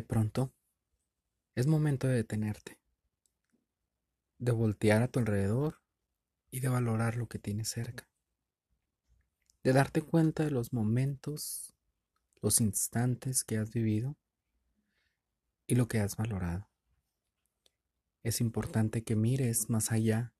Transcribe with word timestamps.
De 0.00 0.06
pronto, 0.06 0.50
es 1.54 1.66
momento 1.66 2.06
de 2.06 2.14
detenerte, 2.14 2.80
de 4.38 4.50
voltear 4.50 5.02
a 5.02 5.08
tu 5.08 5.18
alrededor 5.18 5.82
y 6.50 6.60
de 6.60 6.70
valorar 6.70 7.16
lo 7.16 7.28
que 7.28 7.38
tienes 7.38 7.68
cerca, 7.68 8.08
de 9.62 9.74
darte 9.74 10.00
cuenta 10.00 10.42
de 10.42 10.52
los 10.52 10.72
momentos, 10.72 11.74
los 12.40 12.62
instantes 12.62 13.44
que 13.44 13.58
has 13.58 13.72
vivido 13.72 14.16
y 15.66 15.74
lo 15.74 15.86
que 15.86 16.00
has 16.00 16.16
valorado. 16.16 16.70
Es 18.22 18.40
importante 18.40 19.04
que 19.04 19.16
mires 19.16 19.68
más 19.68 19.92
allá 19.92 20.32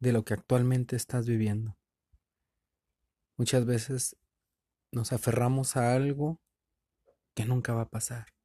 de 0.00 0.12
lo 0.12 0.22
que 0.26 0.34
actualmente 0.34 0.96
estás 0.96 1.26
viviendo. 1.26 1.78
Muchas 3.38 3.64
veces 3.64 4.18
nos 4.92 5.14
aferramos 5.14 5.78
a 5.78 5.94
algo 5.94 6.42
que 7.32 7.46
nunca 7.46 7.72
va 7.72 7.80
a 7.80 7.88
pasar 7.88 8.35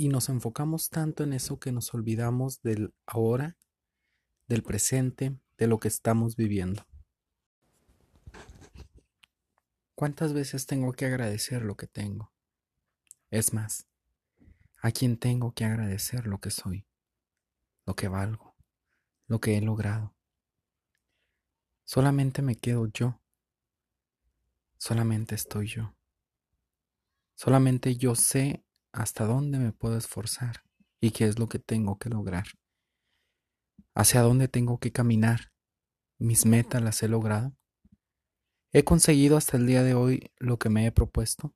y 0.00 0.08
nos 0.08 0.30
enfocamos 0.30 0.88
tanto 0.88 1.24
en 1.24 1.34
eso 1.34 1.60
que 1.60 1.72
nos 1.72 1.92
olvidamos 1.92 2.62
del 2.62 2.94
ahora, 3.04 3.58
del 4.48 4.62
presente, 4.62 5.38
de 5.58 5.66
lo 5.66 5.78
que 5.78 5.88
estamos 5.88 6.36
viviendo. 6.36 6.86
¿Cuántas 9.94 10.32
veces 10.32 10.64
tengo 10.64 10.94
que 10.94 11.04
agradecer 11.04 11.66
lo 11.66 11.76
que 11.76 11.86
tengo? 11.86 12.32
Es 13.28 13.52
más, 13.52 13.88
¿a 14.80 14.90
quién 14.90 15.18
tengo 15.18 15.52
que 15.52 15.66
agradecer 15.66 16.26
lo 16.26 16.40
que 16.40 16.50
soy, 16.50 16.86
lo 17.84 17.94
que 17.94 18.08
valgo, 18.08 18.56
lo 19.26 19.38
que 19.38 19.58
he 19.58 19.60
logrado? 19.60 20.16
Solamente 21.84 22.40
me 22.40 22.56
quedo 22.56 22.86
yo. 22.86 23.20
Solamente 24.78 25.34
estoy 25.34 25.66
yo. 25.66 25.94
Solamente 27.34 27.96
yo 27.96 28.14
sé 28.14 28.64
hasta 28.92 29.24
dónde 29.24 29.58
me 29.58 29.72
puedo 29.72 29.96
esforzar 29.96 30.62
y 31.00 31.12
qué 31.12 31.26
es 31.26 31.38
lo 31.38 31.48
que 31.48 31.58
tengo 31.58 31.98
que 31.98 32.10
lograr. 32.10 32.44
Hacia 33.94 34.22
dónde 34.22 34.48
tengo 34.48 34.78
que 34.78 34.92
caminar. 34.92 35.52
Mis 36.18 36.46
metas 36.46 36.82
las 36.82 37.02
he 37.02 37.08
logrado. 37.08 37.56
He 38.72 38.84
conseguido 38.84 39.36
hasta 39.36 39.56
el 39.56 39.66
día 39.66 39.82
de 39.82 39.94
hoy 39.94 40.30
lo 40.38 40.58
que 40.58 40.68
me 40.68 40.86
he 40.86 40.92
propuesto. 40.92 41.54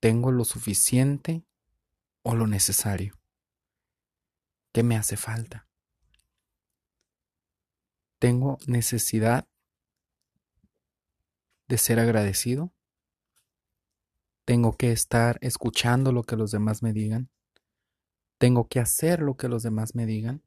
Tengo 0.00 0.32
lo 0.32 0.44
suficiente 0.44 1.46
o 2.22 2.34
lo 2.34 2.46
necesario. 2.46 3.18
¿Qué 4.72 4.82
me 4.82 4.96
hace 4.96 5.16
falta? 5.16 5.66
Tengo 8.18 8.58
necesidad 8.66 9.48
de 11.68 11.78
ser 11.78 12.00
agradecido. 12.00 12.75
Tengo 14.46 14.76
que 14.76 14.92
estar 14.92 15.38
escuchando 15.40 16.12
lo 16.12 16.22
que 16.22 16.36
los 16.36 16.52
demás 16.52 16.80
me 16.80 16.92
digan. 16.92 17.30
Tengo 18.38 18.68
que 18.68 18.78
hacer 18.78 19.20
lo 19.20 19.36
que 19.36 19.48
los 19.48 19.64
demás 19.64 19.96
me 19.96 20.06
digan. 20.06 20.44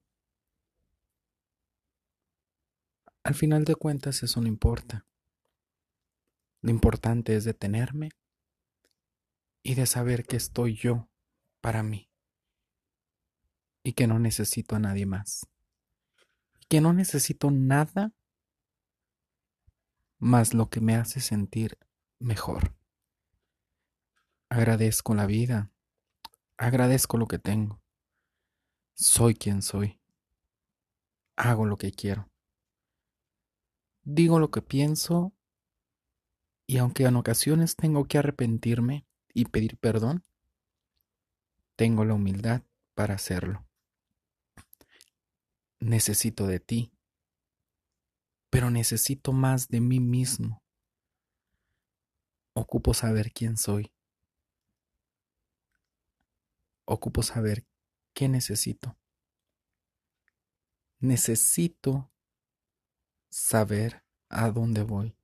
Al 3.23 3.35
final 3.35 3.65
de 3.65 3.75
cuentas 3.75 4.23
eso 4.23 4.39
no 4.39 4.47
importa. 4.47 5.05
Lo 6.61 6.71
importante 6.71 7.35
es 7.35 7.43
detenerme 7.43 8.11
y 9.63 9.75
de 9.75 9.85
saber 9.85 10.25
que 10.25 10.37
estoy 10.37 10.75
yo 10.75 11.09
para 11.59 11.83
mí 11.83 12.09
y 13.83 13.93
que 13.93 14.07
no 14.07 14.17
necesito 14.17 14.77
a 14.77 14.79
nadie 14.79 15.05
más. 15.05 15.45
Que 16.69 16.79
no 16.79 16.93
necesito 16.93 17.51
nada 17.51 18.13
más 20.19 20.53
lo 20.53 20.69
que 20.69 20.79
me 20.79 20.95
hace 20.95 21.19
sentir 21.19 21.77
mejor. 22.17 22.78
Agradezco 24.51 25.13
la 25.13 25.27
vida. 25.27 25.71
Agradezco 26.57 27.19
lo 27.19 27.27
que 27.27 27.37
tengo. 27.37 27.79
Soy 28.95 29.35
quien 29.35 29.61
soy. 29.61 30.01
Hago 31.35 31.67
lo 31.67 31.77
que 31.77 31.91
quiero. 31.91 32.27
Digo 34.01 34.39
lo 34.39 34.49
que 34.49 34.63
pienso 34.63 35.33
y 36.65 36.79
aunque 36.79 37.03
en 37.03 37.15
ocasiones 37.15 37.75
tengo 37.75 38.05
que 38.05 38.17
arrepentirme 38.17 39.05
y 39.35 39.45
pedir 39.45 39.77
perdón, 39.77 40.23
tengo 41.75 42.03
la 42.03 42.15
humildad 42.15 42.63
para 42.95 43.13
hacerlo. 43.13 43.67
Necesito 45.79 46.47
de 46.47 46.59
ti, 46.59 46.91
pero 48.49 48.71
necesito 48.71 49.31
más 49.31 49.67
de 49.69 49.79
mí 49.79 49.99
mismo. 49.99 50.63
Ocupo 52.53 52.95
saber 52.95 53.31
quién 53.31 53.55
soy 53.55 53.93
ocupo 56.89 57.21
saber 57.21 57.65
qué 58.13 58.27
necesito. 58.27 58.97
Necesito 60.99 62.11
saber 63.29 64.03
a 64.27 64.49
dónde 64.49 64.81
voy 64.81 65.15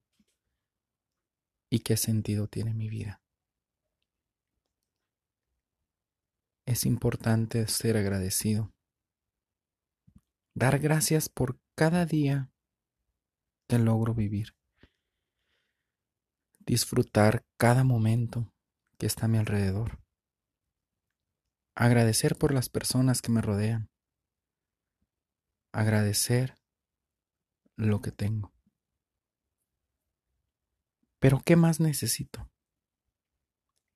y 1.70 1.80
qué 1.80 1.98
sentido 1.98 2.48
tiene 2.48 2.74
mi 2.74 2.88
vida. 2.88 3.22
Es 6.66 6.86
importante 6.86 7.68
ser 7.68 7.98
agradecido. 7.98 8.72
Dar 10.54 10.80
gracias 10.80 11.30
por 11.30 11.60
cada 11.74 12.06
día 12.06 12.52
que 13.68 13.80
logro 13.80 14.14
vivir. 14.14 14.56
Disfrutar 16.60 17.44
cada 17.58 17.84
momento 17.84 18.54
que 18.98 19.08
está 19.08 19.26
a 19.26 19.30
mi 19.30 19.40
alrededor 19.40 20.05
agradecer 21.76 22.38
por 22.38 22.54
las 22.54 22.70
personas 22.70 23.22
que 23.22 23.32
me 23.32 23.42
rodean, 23.42 23.90
agradecer 25.74 26.56
lo 27.76 28.02
que 28.02 28.12
tengo. 28.12 28.54
Pero 31.20 31.42
¿qué 31.44 31.56
más 31.56 31.80
necesito? 31.80 32.50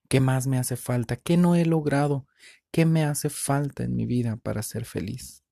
¿Qué 0.10 0.20
más 0.20 0.48
me 0.48 0.58
hace 0.58 0.76
falta? 0.76 1.16
¿Qué 1.16 1.38
no 1.38 1.56
he 1.56 1.66
logrado? 1.66 2.28
¿Qué 2.72 2.86
me 2.86 3.04
hace 3.04 3.30
falta 3.30 3.84
en 3.84 3.96
mi 3.96 4.06
vida 4.06 4.36
para 4.38 4.64
ser 4.64 4.86
feliz? 4.86 5.46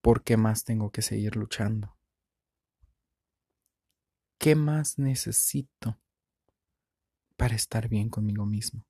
¿Por 0.00 0.22
qué 0.22 0.36
más 0.36 0.64
tengo 0.64 0.90
que 0.90 1.02
seguir 1.02 1.36
luchando? 1.36 1.98
¿Qué 4.38 4.54
más 4.54 4.98
necesito 4.98 6.00
para 7.36 7.54
estar 7.54 7.88
bien 7.88 8.08
conmigo 8.08 8.46
mismo? 8.46 8.89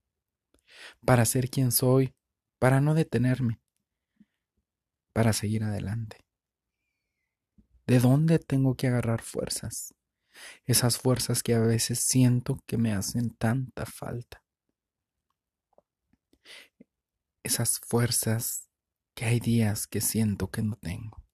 Para 1.05 1.25
ser 1.25 1.51
quien 1.51 1.73
soy, 1.73 2.15
para 2.59 2.81
no 2.81 2.95
detenerme, 2.95 3.61
para 5.13 5.33
seguir 5.33 5.65
adelante. 5.65 6.19
¿De 7.87 7.99
dónde 7.99 8.39
tengo 8.39 8.77
que 8.77 8.87
agarrar 8.87 9.23
fuerzas? 9.23 9.95
Esas 10.65 10.99
fuerzas 10.99 11.43
que 11.43 11.55
a 11.55 11.61
veces 11.61 11.99
siento 11.99 12.63
que 12.67 12.79
me 12.79 12.93
hacen 12.93 13.31
tanta 13.31 13.85
falta. 13.85 14.45
Esas 17.43 17.81
fuerzas 17.81 18.69
que 19.15 19.25
hay 19.25 19.41
días 19.41 19.87
que 19.87 20.01
siento 20.01 20.51
que 20.51 20.63
no 20.63 20.77
tengo. 20.77 21.25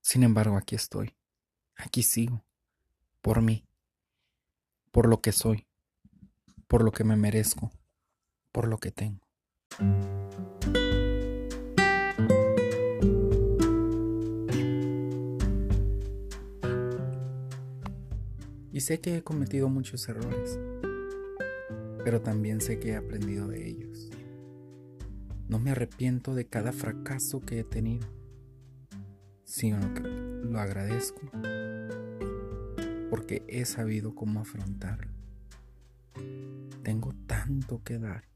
Sin 0.00 0.22
embargo, 0.22 0.56
aquí 0.56 0.74
estoy. 0.74 1.16
Aquí 1.76 2.02
sigo. 2.02 2.44
Por 3.22 3.40
mí. 3.40 3.64
Por 4.90 5.08
lo 5.08 5.22
que 5.22 5.32
soy. 5.32 5.66
Por 6.66 6.84
lo 6.84 6.90
que 6.92 7.04
me 7.04 7.16
merezco 7.16 7.70
por 8.52 8.68
lo 8.68 8.78
que 8.78 8.90
tengo. 8.90 9.26
Y 18.72 18.80
sé 18.80 19.00
que 19.00 19.16
he 19.16 19.22
cometido 19.22 19.68
muchos 19.68 20.08
errores, 20.08 20.58
pero 22.04 22.22
también 22.22 22.60
sé 22.60 22.78
que 22.78 22.90
he 22.90 22.96
aprendido 22.96 23.48
de 23.48 23.66
ellos. 23.66 24.10
No 25.48 25.58
me 25.58 25.72
arrepiento 25.72 26.34
de 26.34 26.46
cada 26.46 26.72
fracaso 26.72 27.40
que 27.40 27.60
he 27.60 27.64
tenido, 27.64 28.06
sino 29.44 29.92
que 29.94 30.02
lo 30.02 30.58
agradezco 30.58 31.20
porque 33.12 33.44
he 33.46 33.66
sabido 33.66 34.14
cómo 34.14 34.40
afrontarlo. 34.40 35.12
Tengo 36.82 37.12
tanto 37.26 37.82
que 37.84 37.98
dar 37.98 38.31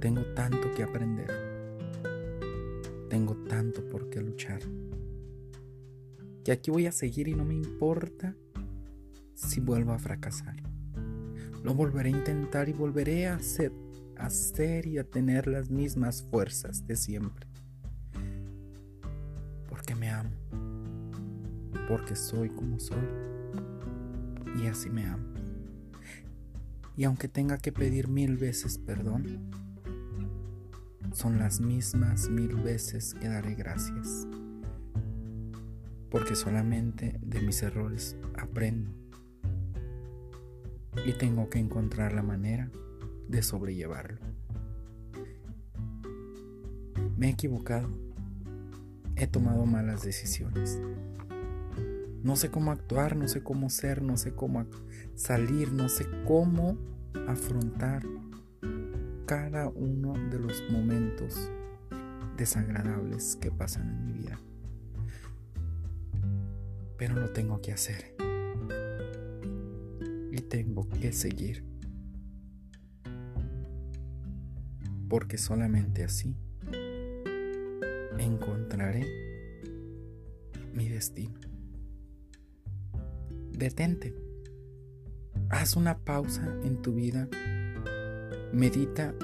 tengo 0.00 0.22
tanto 0.34 0.70
que 0.74 0.82
aprender. 0.82 1.30
Tengo 3.08 3.34
tanto 3.48 3.88
por 3.88 4.10
qué 4.10 4.20
luchar. 4.20 4.60
Que 6.44 6.52
aquí 6.52 6.70
voy 6.70 6.86
a 6.86 6.92
seguir 6.92 7.28
y 7.28 7.34
no 7.34 7.44
me 7.44 7.54
importa 7.54 8.36
si 9.34 9.60
vuelvo 9.60 9.92
a 9.92 9.98
fracasar. 9.98 10.56
Lo 11.62 11.74
volveré 11.74 12.10
a 12.10 12.18
intentar 12.18 12.68
y 12.68 12.72
volveré 12.72 13.26
a 13.26 13.36
hacer, 13.36 13.72
a 14.18 14.26
hacer 14.26 14.86
y 14.86 14.98
a 14.98 15.04
tener 15.04 15.46
las 15.46 15.70
mismas 15.70 16.22
fuerzas 16.30 16.86
de 16.86 16.96
siempre. 16.96 17.46
Porque 19.68 19.94
me 19.94 20.10
amo. 20.10 20.30
Porque 21.88 22.14
soy 22.14 22.50
como 22.50 22.78
soy. 22.78 23.08
Y 24.62 24.66
así 24.66 24.90
me 24.90 25.06
amo. 25.06 25.33
Y 26.96 27.04
aunque 27.04 27.28
tenga 27.28 27.58
que 27.58 27.72
pedir 27.72 28.08
mil 28.08 28.36
veces 28.36 28.78
perdón, 28.78 29.50
son 31.12 31.38
las 31.38 31.60
mismas 31.60 32.28
mil 32.28 32.54
veces 32.56 33.14
que 33.14 33.28
daré 33.28 33.54
gracias. 33.54 34.26
Porque 36.10 36.36
solamente 36.36 37.18
de 37.20 37.40
mis 37.40 37.62
errores 37.62 38.16
aprendo. 38.36 38.90
Y 41.04 41.12
tengo 41.12 41.50
que 41.50 41.58
encontrar 41.58 42.12
la 42.12 42.22
manera 42.22 42.70
de 43.28 43.42
sobrellevarlo. 43.42 44.20
Me 47.16 47.28
he 47.28 47.30
equivocado. 47.30 47.88
He 49.16 49.26
tomado 49.26 49.66
malas 49.66 50.02
decisiones. 50.02 50.78
No 52.24 52.36
sé 52.36 52.50
cómo 52.50 52.72
actuar, 52.72 53.16
no 53.16 53.28
sé 53.28 53.42
cómo 53.42 53.68
ser, 53.68 54.00
no 54.00 54.16
sé 54.16 54.32
cómo 54.32 54.64
salir, 55.14 55.70
no 55.72 55.90
sé 55.90 56.06
cómo 56.26 56.78
afrontar 57.28 58.02
cada 59.26 59.68
uno 59.68 60.14
de 60.30 60.38
los 60.38 60.62
momentos 60.70 61.50
desagradables 62.38 63.36
que 63.36 63.50
pasan 63.50 63.90
en 63.90 64.06
mi 64.06 64.12
vida. 64.14 64.40
Pero 66.96 67.14
lo 67.16 67.28
tengo 67.34 67.60
que 67.60 67.72
hacer. 67.72 68.16
Y 70.32 70.38
tengo 70.48 70.88
que 70.88 71.12
seguir. 71.12 71.62
Porque 75.10 75.36
solamente 75.36 76.04
así 76.04 76.34
encontraré 78.16 79.06
mi 80.72 80.88
destino. 80.88 81.53
Detente. 83.56 84.12
Haz 85.48 85.76
una 85.76 85.98
pausa 85.98 86.44
en 86.64 86.82
tu 86.82 86.92
vida. 86.94 87.28
Medita 88.52 89.14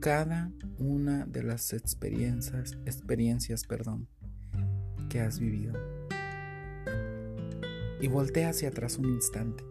cada 0.00 0.50
una 0.78 1.26
de 1.26 1.42
las 1.42 1.74
experiencias, 1.74 2.72
experiencias, 2.86 3.64
perdón, 3.64 4.08
que 5.10 5.20
has 5.20 5.38
vivido. 5.38 5.74
Y 8.00 8.08
voltea 8.08 8.48
hacia 8.48 8.70
atrás 8.70 8.96
un 8.96 9.10
instante. 9.10 9.62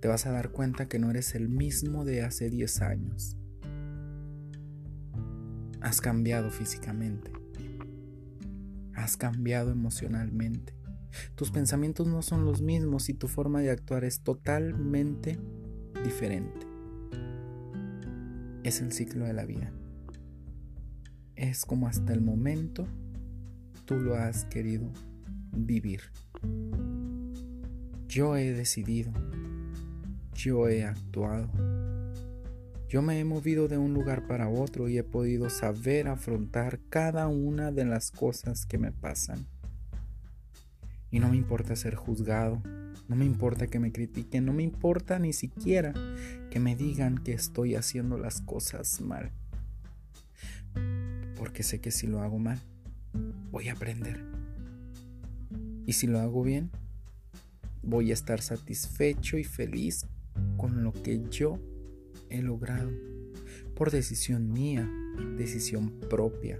Te 0.00 0.06
vas 0.06 0.26
a 0.26 0.30
dar 0.30 0.52
cuenta 0.52 0.86
que 0.88 1.00
no 1.00 1.10
eres 1.10 1.34
el 1.34 1.48
mismo 1.48 2.04
de 2.04 2.22
hace 2.22 2.50
10 2.50 2.82
años. 2.82 3.36
Has 5.80 6.00
cambiado 6.00 6.50
físicamente. 6.50 7.32
Has 8.94 9.16
cambiado 9.16 9.72
emocionalmente. 9.72 10.83
Tus 11.34 11.50
pensamientos 11.50 12.06
no 12.06 12.22
son 12.22 12.44
los 12.44 12.62
mismos 12.62 13.08
y 13.08 13.14
tu 13.14 13.28
forma 13.28 13.60
de 13.60 13.70
actuar 13.70 14.04
es 14.04 14.20
totalmente 14.20 15.38
diferente. 16.04 16.66
Es 18.62 18.80
el 18.80 18.92
ciclo 18.92 19.24
de 19.24 19.32
la 19.32 19.44
vida. 19.44 19.72
Es 21.36 21.64
como 21.64 21.88
hasta 21.88 22.12
el 22.12 22.20
momento 22.20 22.86
tú 23.84 23.96
lo 23.96 24.16
has 24.16 24.44
querido 24.46 24.90
vivir. 25.52 26.00
Yo 28.08 28.36
he 28.36 28.52
decidido. 28.52 29.12
Yo 30.34 30.68
he 30.68 30.84
actuado. 30.84 31.50
Yo 32.88 33.02
me 33.02 33.18
he 33.18 33.24
movido 33.24 33.66
de 33.66 33.76
un 33.76 33.92
lugar 33.92 34.26
para 34.26 34.48
otro 34.48 34.88
y 34.88 34.98
he 34.98 35.02
podido 35.02 35.50
saber 35.50 36.06
afrontar 36.06 36.80
cada 36.88 37.26
una 37.28 37.72
de 37.72 37.84
las 37.84 38.10
cosas 38.10 38.66
que 38.66 38.78
me 38.78 38.92
pasan. 38.92 39.48
Y 41.14 41.20
no 41.20 41.28
me 41.28 41.36
importa 41.36 41.76
ser 41.76 41.94
juzgado, 41.94 42.60
no 43.06 43.14
me 43.14 43.24
importa 43.24 43.68
que 43.68 43.78
me 43.78 43.92
critiquen, 43.92 44.44
no 44.44 44.52
me 44.52 44.64
importa 44.64 45.20
ni 45.20 45.32
siquiera 45.32 45.94
que 46.50 46.58
me 46.58 46.74
digan 46.74 47.18
que 47.18 47.34
estoy 47.34 47.76
haciendo 47.76 48.18
las 48.18 48.40
cosas 48.40 49.00
mal. 49.00 49.30
Porque 51.38 51.62
sé 51.62 51.80
que 51.80 51.92
si 51.92 52.08
lo 52.08 52.20
hago 52.20 52.40
mal, 52.40 52.58
voy 53.52 53.68
a 53.68 53.74
aprender. 53.74 54.24
Y 55.86 55.92
si 55.92 56.08
lo 56.08 56.18
hago 56.18 56.42
bien, 56.42 56.72
voy 57.84 58.10
a 58.10 58.14
estar 58.14 58.40
satisfecho 58.40 59.38
y 59.38 59.44
feliz 59.44 60.08
con 60.56 60.82
lo 60.82 60.92
que 60.92 61.22
yo 61.30 61.60
he 62.28 62.42
logrado. 62.42 62.90
Por 63.76 63.92
decisión 63.92 64.52
mía, 64.52 64.90
decisión 65.36 65.92
propia. 66.10 66.58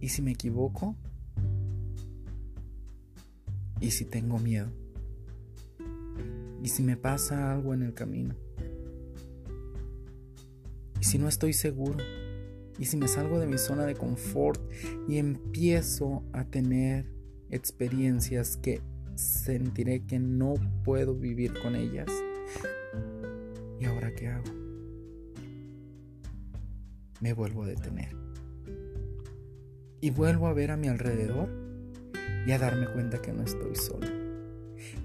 Y 0.00 0.08
si 0.08 0.22
me 0.22 0.30
equivoco, 0.30 0.96
¿Y 3.80 3.90
si 3.90 4.04
tengo 4.04 4.38
miedo? 4.38 4.70
¿Y 6.62 6.68
si 6.68 6.82
me 6.82 6.96
pasa 6.96 7.52
algo 7.52 7.74
en 7.74 7.82
el 7.82 7.94
camino? 7.94 8.34
¿Y 11.00 11.04
si 11.04 11.18
no 11.18 11.28
estoy 11.28 11.52
seguro? 11.52 11.98
¿Y 12.78 12.86
si 12.86 12.96
me 12.96 13.08
salgo 13.08 13.38
de 13.38 13.46
mi 13.46 13.58
zona 13.58 13.84
de 13.84 13.94
confort 13.94 14.60
y 15.08 15.18
empiezo 15.18 16.24
a 16.32 16.44
tener 16.44 17.06
experiencias 17.50 18.56
que 18.56 18.80
sentiré 19.14 20.04
que 20.04 20.18
no 20.18 20.54
puedo 20.84 21.14
vivir 21.14 21.52
con 21.62 21.76
ellas? 21.76 22.08
¿Y 23.78 23.84
ahora 23.84 24.14
qué 24.14 24.28
hago? 24.28 24.52
Me 27.20 27.32
vuelvo 27.34 27.64
a 27.64 27.66
detener. 27.66 28.16
Y 30.00 30.10
vuelvo 30.10 30.46
a 30.48 30.54
ver 30.54 30.70
a 30.70 30.76
mi 30.76 30.88
alrededor 30.88 31.65
y 32.46 32.52
a 32.52 32.58
darme 32.58 32.86
cuenta 32.86 33.20
que 33.20 33.32
no 33.32 33.42
estoy 33.42 33.74
solo, 33.74 34.06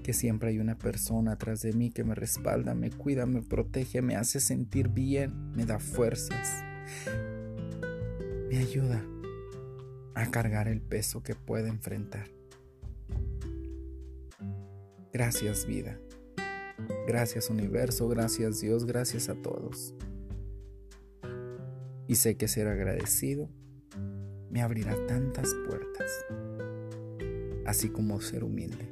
que 0.04 0.12
siempre 0.12 0.50
hay 0.50 0.60
una 0.60 0.78
persona 0.78 1.32
atrás 1.32 1.60
de 1.62 1.72
mí 1.72 1.90
que 1.90 2.04
me 2.04 2.14
respalda, 2.14 2.74
me 2.74 2.90
cuida, 2.90 3.26
me 3.26 3.42
protege, 3.42 4.00
me 4.00 4.14
hace 4.14 4.38
sentir 4.38 4.88
bien, 4.88 5.50
me 5.50 5.66
da 5.66 5.80
fuerzas, 5.80 6.62
me 8.48 8.58
ayuda 8.58 9.04
a 10.14 10.30
cargar 10.30 10.68
el 10.68 10.80
peso 10.80 11.24
que 11.24 11.34
puedo 11.34 11.66
enfrentar. 11.66 12.28
Gracias 15.12 15.66
vida, 15.66 15.98
gracias 17.08 17.50
universo, 17.50 18.08
gracias 18.08 18.60
Dios, 18.60 18.86
gracias 18.86 19.28
a 19.28 19.34
todos. 19.34 19.96
Y 22.06 22.14
sé 22.14 22.36
que 22.36 22.46
ser 22.46 22.68
agradecido 22.68 23.50
me 24.48 24.62
abrirá 24.62 24.94
tantas 25.06 25.52
puertas 25.66 26.24
así 27.66 27.88
como 27.88 28.20
ser 28.20 28.44
humilde. 28.44 28.88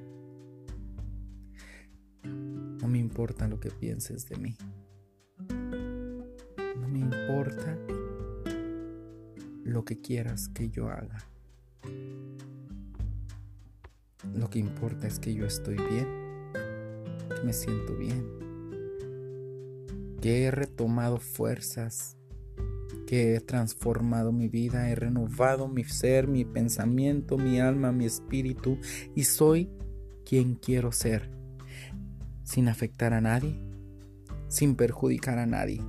No 2.24 2.88
me 2.88 2.98
importa 2.98 3.48
lo 3.48 3.60
que 3.60 3.70
pienses 3.70 4.28
de 4.28 4.36
mí. 4.36 4.56
No 5.48 6.88
me 6.88 7.00
importa 7.00 7.78
lo 9.64 9.84
que 9.84 10.00
quieras 10.00 10.48
que 10.48 10.68
yo 10.68 10.88
haga. 10.88 11.18
Lo 14.34 14.50
que 14.50 14.58
importa 14.58 15.06
es 15.06 15.18
que 15.18 15.34
yo 15.34 15.46
estoy 15.46 15.76
bien, 15.76 16.06
que 16.52 17.42
me 17.44 17.52
siento 17.52 17.96
bien, 17.96 18.26
que 20.20 20.44
he 20.44 20.50
retomado 20.50 21.18
fuerzas 21.18 22.16
que 23.10 23.34
he 23.34 23.40
transformado 23.40 24.30
mi 24.30 24.46
vida, 24.46 24.88
he 24.88 24.94
renovado 24.94 25.66
mi 25.66 25.82
ser, 25.82 26.28
mi 26.28 26.44
pensamiento, 26.44 27.38
mi 27.38 27.58
alma, 27.58 27.90
mi 27.90 28.04
espíritu 28.04 28.78
y 29.16 29.24
soy 29.24 29.68
quien 30.24 30.54
quiero 30.54 30.92
ser, 30.92 31.28
sin 32.44 32.68
afectar 32.68 33.12
a 33.12 33.20
nadie, 33.20 33.60
sin 34.46 34.76
perjudicar 34.76 35.40
a 35.40 35.46
nadie, 35.46 35.82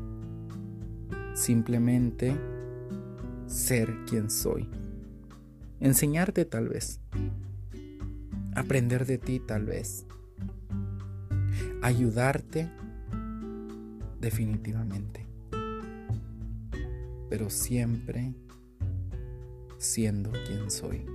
simplemente 1.35 2.35
ser 3.45 3.93
quien 4.09 4.31
soy, 4.31 4.67
enseñarte 5.79 6.43
tal 6.45 6.69
vez, 6.69 7.01
aprender 8.55 9.05
de 9.05 9.19
ti 9.19 9.39
tal 9.39 9.65
vez, 9.65 10.07
ayudarte 11.83 12.67
definitivamente 14.19 15.20
pero 17.31 17.49
siempre 17.49 18.33
siendo 19.77 20.31
quien 20.45 20.69
soy, 20.69 21.05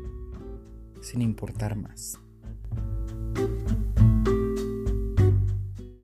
sin 1.03 1.21
importar 1.21 1.77
más. 1.77 2.19